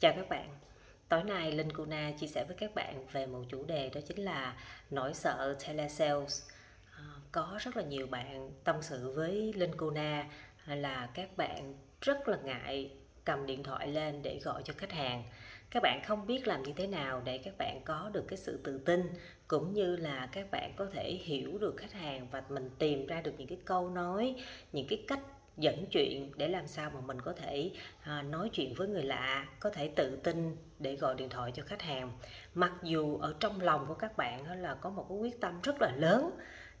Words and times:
Chào 0.00 0.12
các 0.16 0.28
bạn. 0.28 0.48
Tối 1.08 1.24
nay 1.24 1.52
Linh 1.52 1.72
Kuna 1.72 2.10
chia 2.10 2.26
sẻ 2.26 2.44
với 2.48 2.56
các 2.56 2.74
bạn 2.74 3.06
về 3.12 3.26
một 3.26 3.42
chủ 3.48 3.64
đề 3.64 3.90
đó 3.94 4.00
chính 4.06 4.24
là 4.24 4.56
nỗi 4.90 5.14
sợ 5.14 5.56
telesales. 5.66 6.42
Ờ, 6.96 7.02
có 7.32 7.58
rất 7.60 7.76
là 7.76 7.82
nhiều 7.82 8.06
bạn 8.06 8.50
tâm 8.64 8.76
sự 8.80 9.12
với 9.16 9.52
Linh 9.56 9.76
Kuna 9.76 10.28
là 10.66 11.08
các 11.14 11.36
bạn 11.36 11.74
rất 12.00 12.28
là 12.28 12.36
ngại 12.44 12.90
cầm 13.24 13.46
điện 13.46 13.62
thoại 13.62 13.88
lên 13.88 14.22
để 14.22 14.40
gọi 14.44 14.62
cho 14.62 14.74
khách 14.76 14.92
hàng. 14.92 15.24
Các 15.70 15.82
bạn 15.82 16.02
không 16.04 16.26
biết 16.26 16.46
làm 16.46 16.62
như 16.62 16.72
thế 16.76 16.86
nào 16.86 17.22
để 17.24 17.38
các 17.38 17.54
bạn 17.58 17.80
có 17.84 18.10
được 18.12 18.24
cái 18.28 18.36
sự 18.36 18.60
tự 18.64 18.78
tin 18.78 19.02
cũng 19.48 19.72
như 19.72 19.96
là 19.96 20.28
các 20.32 20.50
bạn 20.50 20.72
có 20.76 20.86
thể 20.92 21.10
hiểu 21.10 21.58
được 21.58 21.76
khách 21.76 21.92
hàng 21.92 22.28
và 22.30 22.42
mình 22.48 22.70
tìm 22.78 23.06
ra 23.06 23.20
được 23.20 23.32
những 23.38 23.48
cái 23.48 23.58
câu 23.64 23.90
nói, 23.90 24.34
những 24.72 24.86
cái 24.88 25.04
cách 25.08 25.20
dẫn 25.58 25.86
chuyện 25.90 26.32
để 26.36 26.48
làm 26.48 26.66
sao 26.66 26.90
mà 26.94 27.00
mình 27.00 27.20
có 27.20 27.32
thể 27.32 27.70
à, 28.02 28.22
nói 28.22 28.50
chuyện 28.52 28.74
với 28.74 28.88
người 28.88 29.04
lạ 29.04 29.46
có 29.60 29.70
thể 29.70 29.88
tự 29.96 30.16
tin 30.24 30.56
để 30.78 30.96
gọi 30.96 31.14
điện 31.14 31.28
thoại 31.28 31.52
cho 31.54 31.62
khách 31.66 31.82
hàng. 31.82 32.12
Mặc 32.54 32.72
dù 32.82 33.18
ở 33.18 33.34
trong 33.40 33.60
lòng 33.60 33.84
của 33.88 33.94
các 33.94 34.16
bạn 34.16 34.62
là 34.62 34.74
có 34.74 34.90
một 34.90 35.06
cái 35.08 35.18
quyết 35.18 35.40
tâm 35.40 35.60
rất 35.62 35.76
là 35.80 35.92
lớn 35.96 36.30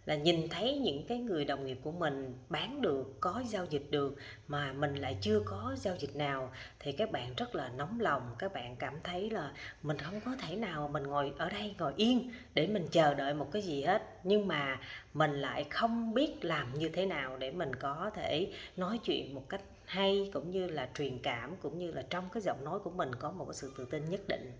là 0.08 0.14
nhìn 0.14 0.48
thấy 0.48 0.78
những 0.78 1.06
cái 1.06 1.18
người 1.18 1.44
đồng 1.44 1.66
nghiệp 1.66 1.78
của 1.82 1.92
mình 1.92 2.34
bán 2.48 2.82
được, 2.82 3.20
có 3.20 3.42
giao 3.46 3.64
dịch 3.64 3.90
được 3.90 4.16
mà 4.46 4.72
mình 4.72 4.94
lại 4.94 5.16
chưa 5.20 5.40
có 5.44 5.76
giao 5.78 5.96
dịch 5.96 6.16
nào, 6.16 6.50
thì 6.78 6.92
các 6.92 7.10
bạn 7.10 7.34
rất 7.36 7.54
là 7.54 7.68
nóng 7.76 8.00
lòng, 8.00 8.34
các 8.38 8.52
bạn 8.52 8.76
cảm 8.76 8.94
thấy 9.04 9.30
là 9.30 9.52
mình 9.82 9.98
không 9.98 10.20
có 10.24 10.36
thể 10.36 10.56
nào 10.56 10.88
mình 10.88 11.02
ngồi 11.02 11.32
ở 11.38 11.50
đây 11.50 11.74
ngồi 11.78 11.92
yên 11.96 12.30
để 12.54 12.66
mình 12.66 12.86
chờ 12.90 13.14
đợi 13.14 13.34
một 13.34 13.52
cái 13.52 13.62
gì 13.62 13.82
hết. 13.82 14.02
Nhưng 14.24 14.48
mà 14.48 14.80
mình 15.14 15.32
lại 15.32 15.64
không 15.64 16.14
biết 16.14 16.44
làm 16.44 16.74
như 16.78 16.88
thế 16.88 17.06
nào 17.06 17.36
để 17.36 17.50
mình 17.50 17.74
có 17.74 18.10
thể 18.14 18.52
nói 18.76 18.98
chuyện 19.04 19.34
một 19.34 19.48
cách 19.48 19.62
hay, 19.84 20.30
cũng 20.32 20.50
như 20.50 20.66
là 20.66 20.88
truyền 20.94 21.18
cảm, 21.18 21.56
cũng 21.62 21.78
như 21.78 21.92
là 21.92 22.02
trong 22.10 22.28
cái 22.32 22.40
giọng 22.40 22.64
nói 22.64 22.78
của 22.78 22.90
mình 22.90 23.14
có 23.14 23.30
một 23.30 23.44
cái 23.44 23.54
sự 23.54 23.72
tự 23.78 23.84
tin 23.84 24.10
nhất 24.10 24.20
định 24.28 24.52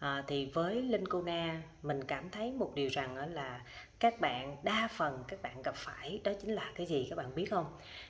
à, 0.00 0.24
thì 0.26 0.50
với 0.54 0.82
linh 0.82 1.08
cô 1.08 1.22
na 1.22 1.62
mình 1.82 2.04
cảm 2.04 2.30
thấy 2.30 2.52
một 2.52 2.72
điều 2.74 2.88
rằng 2.88 3.34
là 3.34 3.60
các 3.98 4.20
bạn 4.20 4.56
đa 4.62 4.88
phần 4.96 5.24
các 5.28 5.42
bạn 5.42 5.62
gặp 5.62 5.74
phải 5.74 6.20
đó 6.24 6.32
chính 6.40 6.54
là 6.54 6.72
cái 6.74 6.86
gì 6.86 7.06
các 7.10 7.16
bạn 7.16 7.34
biết 7.34 7.46
không 7.50 7.66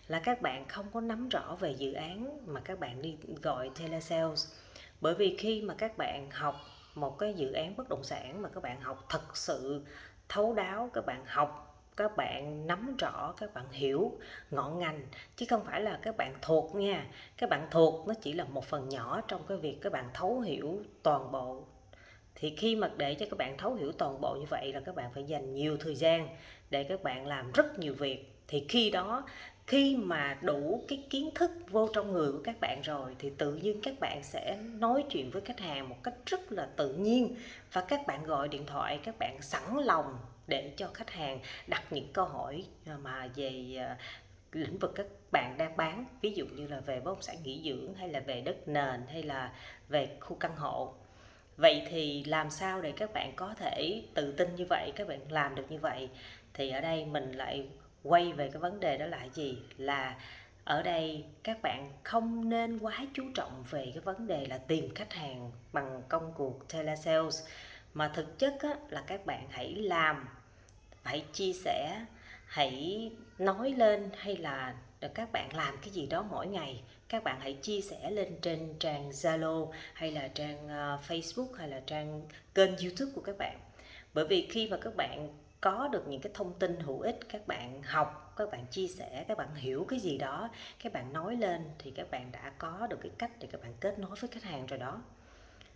là 0.08 0.20
các 0.24 0.42
bạn 0.42 0.69
không 0.69 0.86
có 0.92 1.00
nắm 1.00 1.28
rõ 1.28 1.56
về 1.60 1.70
dự 1.70 1.92
án 1.92 2.38
mà 2.47 2.60
các 2.60 2.80
bạn 2.80 3.02
đi 3.02 3.16
gọi 3.42 3.70
telesales 3.78 4.52
bởi 5.00 5.14
vì 5.14 5.36
khi 5.38 5.62
mà 5.62 5.74
các 5.78 5.98
bạn 5.98 6.30
học 6.30 6.56
một 6.94 7.19
cái 7.19 7.34
dự 7.34 7.52
án 7.52 7.77
bất 7.77 7.88
động 7.88 8.04
sản 8.04 8.42
mà 8.42 8.48
các 8.48 8.62
bạn 8.62 8.80
học 8.80 9.06
thật 9.08 9.36
sự 9.36 9.84
thấu 10.28 10.54
đáo 10.54 10.91
các 10.92 11.06
bạn 11.06 11.25
học 11.27 11.66
các 11.97 12.16
bạn 12.16 12.66
nắm 12.66 12.97
rõ 12.97 13.34
các 13.36 13.54
bạn 13.54 13.64
hiểu 13.70 14.19
ngọn 14.50 14.78
ngành 14.78 15.02
chứ 15.36 15.47
không 15.50 15.64
phải 15.64 15.80
là 15.80 15.98
các 16.02 16.16
bạn 16.16 16.34
thuộc 16.42 16.75
nha 16.75 17.06
các 17.36 17.50
bạn 17.50 17.69
thuộc 17.70 18.08
nó 18.08 18.14
chỉ 18.20 18.32
là 18.32 18.44
một 18.44 18.64
phần 18.64 18.88
nhỏ 18.88 19.20
trong 19.28 19.42
cái 19.48 19.58
việc 19.58 19.78
các 19.82 19.92
bạn 19.92 20.10
thấu 20.14 20.41
hiểu 20.41 20.82
toàn 21.02 21.32
bộ 21.32 21.64
thì 22.41 22.55
khi 22.56 22.77
mà 22.77 22.91
để 22.96 23.14
cho 23.14 23.27
các 23.30 23.38
bạn 23.38 23.56
thấu 23.58 23.74
hiểu 23.74 23.92
toàn 23.92 24.20
bộ 24.20 24.34
như 24.34 24.46
vậy 24.50 24.72
là 24.72 24.80
các 24.80 24.94
bạn 24.94 25.10
phải 25.14 25.24
dành 25.24 25.55
nhiều 25.55 25.77
thời 25.77 25.94
gian 25.94 26.28
để 26.70 26.84
các 26.84 27.02
bạn 27.02 27.27
làm 27.27 27.52
rất 27.52 27.78
nhiều 27.78 27.94
việc. 27.94 28.34
Thì 28.48 28.64
khi 28.69 28.91
đó, 28.91 29.24
khi 29.66 29.97
mà 29.97 30.38
đủ 30.42 30.84
cái 30.88 31.06
kiến 31.10 31.30
thức 31.34 31.50
vô 31.70 31.88
trong 31.92 32.12
người 32.12 32.32
của 32.32 32.41
các 32.44 32.60
bạn 32.60 32.80
rồi, 32.82 33.16
thì 33.19 33.30
tự 33.38 33.55
nhiên 33.55 33.80
các 33.82 34.00
bạn 34.00 34.22
sẽ 34.22 34.58
nói 34.78 35.05
chuyện 35.10 35.30
với 35.30 35.42
khách 35.42 35.60
hàng 35.60 35.88
một 35.88 35.97
cách 36.02 36.14
rất 36.27 36.52
là 36.52 36.69
tự 36.77 36.94
nhiên. 36.94 37.36
Và 37.72 37.80
các 37.80 38.06
bạn 38.06 38.24
gọi 38.24 38.48
điện 38.48 38.66
thoại, 38.66 39.00
các 39.04 39.19
bạn 39.19 39.42
sẵn 39.42 39.77
lòng 39.84 40.19
để 40.47 40.72
cho 40.77 40.88
khách 40.94 41.10
hàng 41.10 41.38
đặt 41.66 41.82
những 41.92 42.12
câu 42.12 42.25
hỏi 42.25 42.64
ờ, 42.86 42.98
mà 43.02 43.28
về 43.36 43.77
ờ, 43.78 43.94
lĩnh 44.52 44.78
vực 44.78 44.92
các 44.94 45.06
bạn 45.32 45.58
đang 45.58 45.77
bán. 45.77 46.04
Ví 46.22 46.32
dụ 46.32 46.47
như 46.47 46.66
là 46.66 46.80
về 46.80 47.00
bất 47.00 47.10
động 47.12 47.22
sản 47.22 47.36
nghỉ 47.42 47.62
dưỡng, 47.64 47.94
hay 47.94 48.08
là 48.08 48.20
về 48.20 48.41
đất 48.41 48.69
nền, 48.69 49.02
hay 49.08 49.22
là 49.22 49.52
về 49.88 50.16
khu 50.20 50.36
căn 50.41 50.56
hộ 50.56 50.94
vậy 51.61 51.83
thì 51.89 52.25
làm 52.25 52.50
sao 52.50 52.80
để 52.83 52.92
các 52.92 53.12
bạn 53.12 53.33
có 53.36 53.55
thể 53.56 54.03
tự 54.14 54.33
tin 54.33 54.55
như 54.55 54.66
vậy 54.69 54.92
các 54.97 55.08
bạn 55.08 55.33
làm 55.33 55.55
được 55.55 55.70
như 55.70 55.78
vậy? 55.78 56.08
Thì 56.55 56.70
ở 56.70 56.80
đây 56.80 57.05
mình 57.05 57.32
lại 57.32 57.69
quay 58.03 58.32
về 58.32 58.50
cái 58.53 58.60
vấn 58.60 58.81
đề 58.81 58.98
đó 58.98 59.06
là 59.06 59.25
gì? 59.34 59.59
Là 59.76 60.16
ở 60.65 60.82
đây 60.82 61.25
các 61.43 61.62
bạn 61.62 61.93
không 62.04 62.49
nên 62.49 62.78
quá 62.78 62.99
chú 63.15 63.25
trọng 63.34 63.65
về 63.70 63.91
cái 63.94 64.00
vấn 64.00 64.26
đề 64.26 64.47
là 64.47 64.59
tìm 64.59 64.94
khách 64.94 65.12
hàng 65.12 65.50
bằng 65.72 66.03
công 66.09 66.32
cuộc 66.37 66.69
telesales 66.72 67.43
mà 67.94 68.09
thực 68.15 68.38
chất 68.38 68.54
á, 68.60 68.75
là 68.88 69.03
các 69.06 69.26
bạn 69.26 69.47
hãy 69.50 69.75
làm 69.75 70.28
hãy 71.03 71.25
chia 71.32 71.53
sẻ 71.53 72.04
hãy 72.47 73.10
nói 73.38 73.70
lên 73.70 74.10
hay 74.16 74.37
là 74.37 74.75
các 75.09 75.33
bạn 75.33 75.56
làm 75.56 75.75
cái 75.83 75.91
gì 75.91 76.06
đó 76.06 76.27
mỗi 76.31 76.47
ngày 76.47 76.83
các 77.09 77.25
bạn 77.25 77.41
hãy 77.41 77.53
chia 77.53 77.81
sẻ 77.81 78.11
lên 78.11 78.38
trên 78.43 78.75
trang 78.78 79.11
Zalo 79.11 79.69
hay 79.93 80.11
là 80.11 80.28
trang 80.28 80.69
Facebook 81.09 81.53
hay 81.55 81.69
là 81.69 81.81
trang 81.87 82.22
kênh 82.55 82.77
YouTube 82.77 83.12
của 83.15 83.21
các 83.21 83.38
bạn 83.38 83.59
bởi 84.15 84.27
vì 84.27 84.47
khi 84.50 84.69
mà 84.69 84.77
các 84.77 84.97
bạn 84.97 85.28
có 85.61 85.88
được 85.88 86.09
những 86.09 86.21
cái 86.21 86.33
thông 86.34 86.53
tin 86.59 86.81
hữu 86.81 87.00
ích 87.00 87.19
các 87.28 87.47
bạn 87.47 87.83
học 87.83 88.34
các 88.37 88.50
bạn 88.50 88.66
chia 88.71 88.87
sẻ 88.87 89.25
các 89.28 89.38
bạn 89.38 89.55
hiểu 89.55 89.87
cái 89.88 89.99
gì 89.99 90.19
đó 90.19 90.49
các 90.83 90.93
bạn 90.93 91.12
nói 91.12 91.37
lên 91.37 91.65
thì 91.78 91.91
các 91.91 92.11
bạn 92.11 92.32
đã 92.32 92.53
có 92.59 92.87
được 92.91 92.99
cái 93.03 93.12
cách 93.19 93.31
để 93.41 93.49
các 93.53 93.62
bạn 93.62 93.72
kết 93.81 93.99
nối 93.99 94.17
với 94.21 94.31
khách 94.31 94.43
hàng 94.43 94.67
rồi 94.67 94.78
đó 94.78 95.03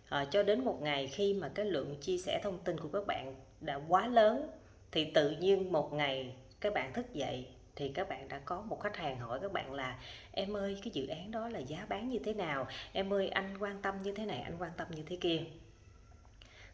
à, 0.09 0.25
cho 0.31 0.43
đến 0.43 0.65
một 0.65 0.81
ngày 0.81 1.07
khi 1.07 1.33
mà 1.33 1.49
cái 1.55 1.65
lượng 1.65 1.95
chia 2.01 2.17
sẻ 2.17 2.39
thông 2.43 2.59
tin 2.59 2.79
của 2.79 2.89
các 2.93 3.07
bạn 3.07 3.35
đã 3.61 3.79
quá 3.87 4.07
lớn 4.07 4.49
thì 4.91 5.11
tự 5.11 5.29
nhiên 5.29 5.71
một 5.71 5.93
ngày 5.93 6.35
các 6.59 6.73
bạn 6.73 6.93
thức 6.93 7.13
dậy 7.13 7.47
thì 7.75 7.89
các 7.89 8.09
bạn 8.09 8.27
đã 8.27 8.39
có 8.45 8.61
một 8.61 8.81
khách 8.81 8.97
hàng 8.97 9.19
hỏi 9.19 9.39
các 9.41 9.51
bạn 9.53 9.73
là, 9.73 9.95
em 10.31 10.57
ơi, 10.57 10.79
cái 10.83 10.91
dự 10.93 11.07
án 11.07 11.31
đó 11.31 11.47
là 11.47 11.59
giá 11.59 11.85
bán 11.89 12.09
như 12.09 12.19
thế 12.25 12.33
nào? 12.33 12.67
Em 12.91 13.13
ơi, 13.13 13.29
anh 13.29 13.57
quan 13.59 13.81
tâm 13.81 14.01
như 14.01 14.11
thế 14.11 14.25
này, 14.25 14.41
anh 14.41 14.57
quan 14.59 14.71
tâm 14.77 14.87
như 14.91 15.03
thế 15.07 15.17
kia. 15.21 15.41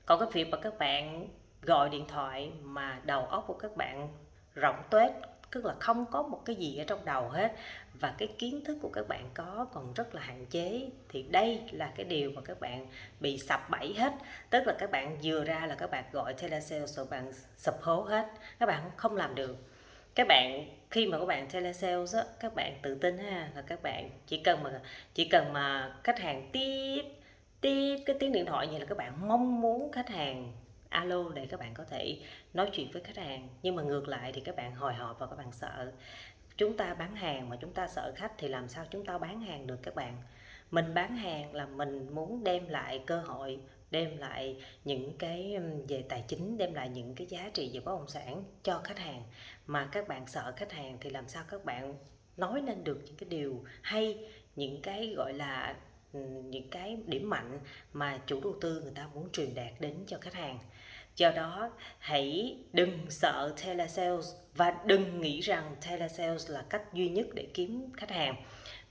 Còn 0.05 0.19
cái 0.19 0.29
việc 0.33 0.49
mà 0.49 0.57
các 0.61 0.77
bạn 0.77 1.27
gọi 1.61 1.89
điện 1.89 2.05
thoại 2.07 2.51
mà 2.61 2.99
đầu 3.03 3.25
óc 3.25 3.43
của 3.47 3.53
các 3.53 3.77
bạn 3.77 4.09
rộng 4.55 4.83
tuếch, 4.89 5.11
tức 5.51 5.65
là 5.65 5.75
không 5.79 6.05
có 6.05 6.23
một 6.23 6.41
cái 6.45 6.55
gì 6.55 6.77
ở 6.77 6.85
trong 6.87 7.05
đầu 7.05 7.29
hết, 7.29 7.55
và 7.93 8.15
cái 8.17 8.27
kiến 8.27 8.63
thức 8.65 8.77
của 8.81 8.89
các 8.93 9.07
bạn 9.07 9.29
có 9.33 9.67
còn 9.73 9.93
rất 9.93 10.15
là 10.15 10.21
hạn 10.21 10.45
chế, 10.45 10.89
thì 11.09 11.23
đây 11.23 11.61
là 11.71 11.91
cái 11.95 12.05
điều 12.05 12.31
mà 12.31 12.41
các 12.41 12.59
bạn 12.59 12.87
bị 13.19 13.37
sập 13.47 13.69
bẫy 13.69 13.93
hết. 13.93 14.13
Tức 14.49 14.67
là 14.67 14.73
các 14.79 14.91
bạn 14.91 15.17
vừa 15.23 15.43
ra 15.43 15.65
là 15.65 15.75
các 15.75 15.91
bạn 15.91 16.03
gọi 16.11 16.33
telesales 16.33 16.97
rồi 16.97 17.05
bạn 17.09 17.31
sập 17.57 17.81
hố 17.81 18.01
hết. 18.01 18.27
Các 18.59 18.65
bạn 18.65 18.91
không 18.97 19.15
làm 19.15 19.35
được 19.35 19.57
các 20.15 20.27
bạn, 20.27 20.65
khi 20.91 21.07
mà 21.07 21.19
các 21.19 21.25
bạn 21.25 21.47
telesales 21.49 22.15
á, 22.15 22.23
các 22.39 22.55
bạn 22.55 22.79
tự 22.81 22.95
tin 22.95 23.17
ha, 23.17 23.49
là 23.55 23.61
các 23.61 23.83
bạn 23.83 24.09
chỉ 24.27 24.37
cần 24.43 24.63
mà, 24.63 24.81
chỉ 25.13 25.27
cần 25.29 25.53
mà 25.53 25.95
khách 26.03 26.19
hàng 26.19 26.49
tiếp 26.51 27.01
tiếp 27.61 27.97
cái 28.05 28.15
tiếng 28.19 28.31
điện 28.31 28.45
thoại 28.45 28.67
như 28.67 28.77
là 28.77 28.85
các 28.85 28.97
bạn 28.97 29.27
mong 29.27 29.61
muốn 29.61 29.91
khách 29.91 30.09
hàng 30.09 30.53
alo 30.89 31.29
để 31.35 31.45
các 31.45 31.59
bạn 31.59 31.73
có 31.73 31.83
thể 31.83 32.17
nói 32.53 32.69
chuyện 32.73 32.91
với 32.91 33.01
khách 33.03 33.17
hàng. 33.17 33.47
Nhưng 33.63 33.75
mà 33.75 33.83
ngược 33.83 34.07
lại 34.07 34.31
thì 34.33 34.41
các 34.41 34.55
bạn 34.55 34.75
hồi 34.75 34.93
hộp 34.93 35.19
và 35.19 35.27
các 35.27 35.35
bạn 35.35 35.51
sợ. 35.51 35.91
Chúng 36.57 36.77
ta 36.77 36.93
bán 36.93 37.15
hàng 37.15 37.49
mà 37.49 37.57
chúng 37.61 37.73
ta 37.73 37.87
sợ 37.87 38.13
khách 38.15 38.31
thì 38.37 38.47
làm 38.47 38.67
sao 38.69 38.85
chúng 38.89 39.05
ta 39.05 39.17
bán 39.17 39.41
hàng 39.41 39.67
được 39.67 39.79
các 39.83 39.95
bạn? 39.95 40.17
Mình 40.71 40.93
bán 40.93 41.15
hàng 41.15 41.53
là 41.53 41.65
mình 41.65 42.15
muốn 42.15 42.43
đem 42.43 42.67
lại 42.67 43.03
cơ 43.05 43.21
hội, 43.21 43.59
đem 43.91 44.17
lại 44.17 44.57
những 44.85 45.17
cái 45.17 45.57
về 45.87 46.03
tài 46.09 46.23
chính, 46.27 46.57
đem 46.57 46.73
lại 46.73 46.89
những 46.89 47.15
cái 47.15 47.27
giá 47.27 47.49
trị 47.53 47.71
về 47.73 47.79
bất 47.79 47.91
động 47.91 48.07
sản 48.07 48.43
cho 48.63 48.81
khách 48.83 48.99
hàng. 48.99 49.23
Mà 49.67 49.89
các 49.91 50.07
bạn 50.07 50.27
sợ 50.27 50.53
khách 50.55 50.71
hàng 50.71 50.97
thì 51.01 51.09
làm 51.09 51.27
sao 51.27 51.43
các 51.47 51.65
bạn 51.65 51.95
nói 52.37 52.61
lên 52.61 52.83
được 52.83 53.01
những 53.05 53.15
cái 53.15 53.29
điều 53.29 53.63
hay, 53.81 54.17
những 54.55 54.81
cái, 54.81 55.13
gọi 55.17 55.33
là 55.33 55.75
những 56.43 56.69
cái 56.69 56.97
điểm 57.05 57.29
mạnh 57.29 57.59
mà 57.93 58.19
chủ 58.25 58.39
đầu 58.41 58.55
tư 58.61 58.81
người 58.81 58.93
ta 58.95 59.07
muốn 59.13 59.29
truyền 59.31 59.55
đạt 59.55 59.73
đến 59.79 59.95
cho 60.07 60.17
khách 60.21 60.33
hàng. 60.33 60.59
Do 61.15 61.31
đó, 61.31 61.71
hãy 61.99 62.57
đừng 62.73 62.99
sợ 63.09 63.53
telesales 63.65 64.25
và 64.55 64.75
đừng 64.85 65.21
nghĩ 65.21 65.41
rằng 65.41 65.75
telesales 65.87 66.51
là 66.51 66.65
cách 66.69 66.93
duy 66.93 67.09
nhất 67.09 67.27
để 67.33 67.47
kiếm 67.53 67.89
khách 67.97 68.11
hàng 68.11 68.35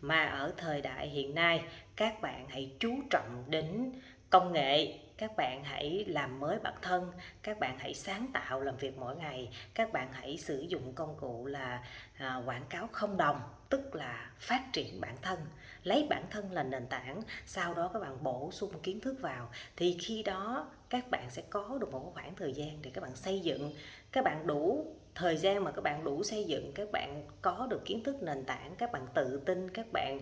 mà 0.01 0.25
ở 0.25 0.53
thời 0.57 0.81
đại 0.81 1.09
hiện 1.09 1.35
nay 1.35 1.65
các 1.97 2.21
bạn 2.21 2.47
hãy 2.49 2.73
chú 2.79 2.97
trọng 3.11 3.45
đến 3.47 3.93
công 4.31 4.53
nghệ. 4.53 4.99
Các 5.17 5.37
bạn 5.37 5.65
hãy 5.65 6.05
làm 6.09 6.41
mới 6.41 6.59
bản 6.59 6.75
thân. 6.83 7.13
Các 7.43 7.61
bạn 7.61 7.79
hãy 7.79 7.95
sáng 7.95 8.27
tạo 8.33 8.61
làm 8.61 8.77
việc 8.77 8.99
mỗi 8.99 9.17
ngày. 9.17 9.51
Các 9.75 9.93
bạn 9.93 10.13
hãy 10.13 10.39
sử 10.39 10.61
dụng 10.61 10.93
công 10.95 11.17
cụ 11.21 11.47
là 11.47 11.85
à, 12.19 12.43
quảng 12.47 12.65
cáo 12.69 12.89
không 12.93 13.17
đồng 13.17 13.41
tức 13.69 13.95
là 13.95 14.31
phát 14.39 14.63
triển 14.73 15.01
bản 15.01 15.17
thân. 15.23 15.39
Lấy 15.83 16.07
bản 16.11 16.25
thân 16.31 16.53
là 16.53 16.63
nền 16.63 16.87
tảng 16.87 17.23
sau 17.47 17.75
đó 17.75 17.91
các 17.93 17.99
bạn 17.99 18.23
bổ 18.23 18.51
sung 18.53 18.73
kiến 18.83 19.01
thức 19.01 19.17
vào. 19.21 19.51
Thì 19.77 19.97
khi 20.01 20.23
đó 20.23 20.71
các 20.91 21.11
bạn 21.11 21.31
sẽ 21.31 21.43
có 21.51 21.79
được 21.81 21.93
một 21.93 22.11
khoảng 22.15 22.35
thời 22.35 22.53
gian 22.53 22.83
để 22.83 22.91
các 22.95 23.01
bạn 23.01 23.17
xây 23.17 23.41
dựng. 23.41 23.73
Các 24.13 24.25
bạn 24.25 24.47
đủ 24.47 24.95
thời 25.15 25.37
gian 25.37 25.65
mà 25.65 25.71
các 25.71 25.83
bạn 25.83 26.05
đủ 26.05 26.23
xây 26.23 26.45
dựng, 26.45 26.73
các 26.75 26.93
bạn 26.93 27.25
có 27.43 27.67
được 27.71 27.85
kiến 27.85 28.03
thức 28.05 28.23
nền 28.23 28.45
tảng, 28.45 28.75
các 28.79 28.93
bạn 28.93 29.07
tự 29.15 29.41
tin, 29.47 29.71
các 29.71 29.87
bạn 29.93 30.21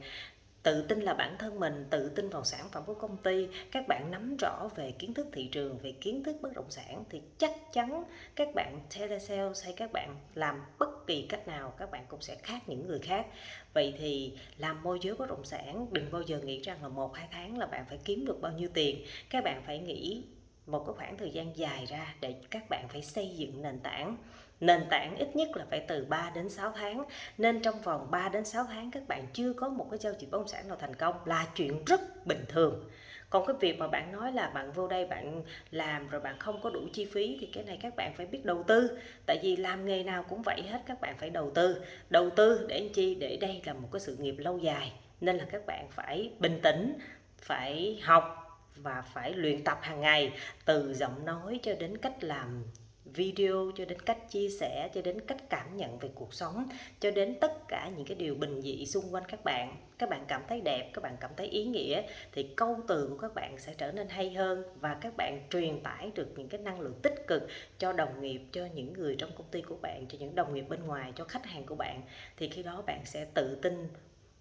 tự 0.62 0.82
tin 0.82 1.00
là 1.00 1.14
bản 1.14 1.36
thân 1.38 1.60
mình, 1.60 1.86
tự 1.90 2.08
tin 2.08 2.28
vào 2.28 2.44
sản 2.44 2.68
phẩm 2.72 2.82
của 2.86 2.94
công 2.94 3.16
ty, 3.16 3.48
các 3.72 3.88
bạn 3.88 4.10
nắm 4.10 4.36
rõ 4.36 4.68
về 4.76 4.92
kiến 4.98 5.14
thức 5.14 5.26
thị 5.32 5.48
trường, 5.52 5.78
về 5.78 5.92
kiến 5.92 6.22
thức 6.22 6.36
bất 6.40 6.52
động 6.54 6.70
sản, 6.70 7.04
thì 7.10 7.22
chắc 7.38 7.52
chắn 7.72 8.04
các 8.36 8.48
bạn 8.54 8.80
telesales 8.98 9.64
hay 9.64 9.74
các 9.76 9.90
bạn 9.92 10.16
làm 10.34 10.62
bất 10.78 11.06
kỳ 11.06 11.26
cách 11.28 11.48
nào, 11.48 11.74
các 11.78 11.90
bạn 11.90 12.04
cũng 12.08 12.20
sẽ 12.20 12.34
khác 12.34 12.62
những 12.66 12.86
người 12.86 12.98
khác. 12.98 13.26
Vậy 13.74 13.94
thì 13.98 14.32
làm 14.58 14.82
môi 14.82 14.98
giới 15.02 15.14
bất 15.14 15.28
động 15.28 15.44
sản, 15.44 15.86
đừng 15.92 16.12
bao 16.12 16.22
giờ 16.22 16.40
nghĩ 16.40 16.62
rằng 16.62 16.82
là 16.82 16.88
một, 16.88 17.16
hai 17.16 17.28
tháng 17.32 17.58
là 17.58 17.66
bạn 17.66 17.84
phải 17.88 17.98
kiếm 18.04 18.24
được 18.24 18.40
bao 18.40 18.52
nhiêu 18.52 18.68
tiền. 18.74 19.04
Các 19.30 19.44
bạn 19.44 19.62
phải 19.66 19.78
nghĩ 19.78 20.22
một 20.68 20.84
cái 20.86 20.94
khoảng 20.96 21.16
thời 21.16 21.30
gian 21.30 21.56
dài 21.56 21.86
ra 21.86 22.14
để 22.20 22.34
các 22.50 22.68
bạn 22.68 22.88
phải 22.88 23.02
xây 23.02 23.28
dựng 23.36 23.62
nền 23.62 23.80
tảng. 23.80 24.16
Nền 24.60 24.80
tảng 24.90 25.16
ít 25.16 25.36
nhất 25.36 25.48
là 25.56 25.64
phải 25.70 25.84
từ 25.88 26.06
3 26.08 26.30
đến 26.34 26.48
6 26.48 26.72
tháng. 26.76 27.04
Nên 27.38 27.62
trong 27.62 27.80
vòng 27.82 28.10
3 28.10 28.28
đến 28.28 28.44
6 28.44 28.64
tháng, 28.64 28.90
các 28.90 29.08
bạn 29.08 29.26
chưa 29.32 29.52
có 29.52 29.68
một 29.68 29.86
cái 29.90 29.98
giao 29.98 30.12
dịch 30.18 30.30
bất 30.30 30.38
động 30.38 30.48
sản 30.48 30.68
nào 30.68 30.76
thành 30.80 30.94
công 30.94 31.14
là 31.24 31.46
chuyện 31.54 31.84
rất 31.84 32.26
bình 32.26 32.44
thường. 32.48 32.84
Còn 33.30 33.46
cái 33.46 33.56
việc 33.60 33.78
mà 33.78 33.88
bạn 33.88 34.12
nói 34.12 34.32
là 34.32 34.50
bạn 34.50 34.72
vô 34.72 34.88
đây 34.88 35.06
bạn 35.06 35.42
làm 35.70 36.08
rồi 36.08 36.20
bạn 36.20 36.38
không 36.38 36.60
có 36.62 36.70
đủ 36.70 36.80
chi 36.92 37.04
phí 37.04 37.36
thì 37.40 37.46
cái 37.46 37.64
này 37.64 37.78
các 37.82 37.96
bạn 37.96 38.14
phải 38.16 38.26
biết 38.26 38.44
đầu 38.44 38.62
tư. 38.62 38.98
Tại 39.26 39.38
vì 39.42 39.56
làm 39.56 39.86
nghề 39.86 40.02
nào 40.02 40.24
cũng 40.28 40.42
vậy 40.42 40.62
hết, 40.62 40.82
các 40.86 41.00
bạn 41.00 41.18
phải 41.18 41.30
đầu 41.30 41.50
tư. 41.54 41.82
Đầu 42.10 42.30
tư 42.30 42.66
để 42.68 42.76
anh 42.76 42.92
chi? 42.92 43.14
Để 43.14 43.36
đây 43.40 43.62
là 43.64 43.72
một 43.72 43.88
cái 43.92 44.00
sự 44.00 44.16
nghiệp 44.16 44.34
lâu 44.38 44.58
dài. 44.58 44.92
Nên 45.20 45.36
là 45.36 45.44
các 45.50 45.66
bạn 45.66 45.88
phải 45.90 46.30
bình 46.38 46.60
tĩnh, 46.62 46.98
phải 47.38 48.00
học 48.02 48.47
và 48.76 49.02
phải 49.02 49.32
luyện 49.32 49.64
tập 49.64 49.78
hàng 49.82 50.00
ngày, 50.00 50.32
từ 50.64 50.94
giọng 50.94 51.24
nói 51.24 51.60
cho 51.62 51.74
đến 51.74 51.98
cách 51.98 52.24
làm 52.24 52.64
video, 53.04 53.70
cho 53.76 53.84
đến 53.84 54.00
cách 54.02 54.30
chia 54.30 54.48
sẻ, 54.48 54.90
cho 54.94 55.02
đến 55.02 55.20
cách 55.20 55.50
cảm 55.50 55.76
nhận 55.76 55.98
về 55.98 56.10
cuộc 56.14 56.34
sống, 56.34 56.68
cho 57.00 57.10
đến 57.10 57.36
tất 57.40 57.68
cả 57.68 57.90
những 57.96 58.06
cái 58.06 58.14
điều 58.14 58.34
bình 58.34 58.62
dị 58.62 58.86
xung 58.86 59.14
quanh 59.14 59.24
các 59.28 59.44
bạn. 59.44 59.76
Các 59.98 60.10
bạn 60.10 60.24
cảm 60.28 60.42
thấy 60.48 60.60
đẹp, 60.60 60.90
các 60.94 61.02
bạn 61.02 61.16
cảm 61.20 61.30
thấy 61.36 61.46
ý 61.46 61.64
nghĩa, 61.64 62.02
thì 62.32 62.42
câu 62.56 62.80
từ 62.88 63.08
của 63.08 63.16
các 63.16 63.34
bạn 63.34 63.58
sẽ 63.58 63.74
trở 63.78 63.92
nên 63.92 64.08
hay 64.08 64.30
hơn 64.30 64.62
và 64.80 64.94
các 64.94 65.16
bạn 65.16 65.46
truyền 65.50 65.82
tải 65.82 66.10
được 66.14 66.28
những 66.36 66.48
cái 66.48 66.60
năng 66.60 66.80
lượng 66.80 66.94
tích 67.02 67.26
cực 67.26 67.42
cho 67.78 67.92
đồng 67.92 68.20
nghiệp, 68.20 68.40
cho 68.52 68.66
những 68.74 68.92
người 68.92 69.16
trong 69.18 69.30
công 69.36 69.46
ty 69.50 69.62
của 69.62 69.76
bạn, 69.82 70.06
cho 70.08 70.18
những 70.20 70.34
đồng 70.34 70.54
nghiệp 70.54 70.64
bên 70.68 70.82
ngoài, 70.86 71.12
cho 71.16 71.24
khách 71.24 71.46
hàng 71.46 71.66
của 71.66 71.74
bạn. 71.74 72.02
Thì 72.36 72.48
khi 72.48 72.62
đó 72.62 72.82
bạn 72.86 73.00
sẽ 73.04 73.26
tự 73.34 73.58
tin 73.62 73.88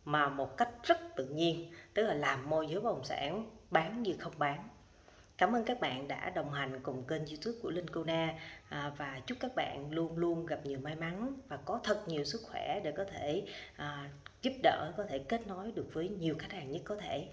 mà 0.05 0.29
một 0.29 0.57
cách 0.57 0.69
rất 0.83 0.97
tự 1.15 1.25
nhiên, 1.25 1.71
tức 1.93 2.03
là 2.03 2.13
làm 2.13 2.49
môi 2.49 2.67
giới 2.67 2.81
bất 2.81 2.89
động 2.89 3.03
sản 3.03 3.56
bán 3.71 4.03
như 4.03 4.15
không 4.19 4.33
bán 4.37 4.67
Cảm 5.37 5.55
ơn 5.55 5.63
các 5.65 5.79
bạn 5.79 6.07
đã 6.07 6.29
đồng 6.29 6.51
hành 6.51 6.79
cùng 6.83 7.03
kênh 7.03 7.25
youtube 7.25 7.57
của 7.61 7.69
Linh 7.69 7.87
Cô 7.87 8.03
Na 8.03 8.33
à, 8.69 8.91
và 8.97 9.21
chúc 9.25 9.37
các 9.41 9.55
bạn 9.55 9.91
luôn 9.91 10.17
luôn 10.17 10.45
gặp 10.45 10.59
nhiều 10.63 10.79
may 10.79 10.95
mắn 10.95 11.33
và 11.47 11.57
có 11.57 11.79
thật 11.83 12.07
nhiều 12.07 12.23
sức 12.23 12.41
khỏe 12.43 12.81
để 12.83 12.91
có 12.91 13.03
thể 13.03 13.43
à, 13.75 14.09
giúp 14.41 14.53
đỡ, 14.63 14.93
có 14.97 15.03
thể 15.09 15.19
kết 15.19 15.47
nối 15.47 15.71
được 15.71 15.93
với 15.93 16.09
nhiều 16.09 16.35
khách 16.39 16.51
hàng 16.51 16.71
nhất 16.71 16.81
có 16.85 16.95
thể. 16.95 17.27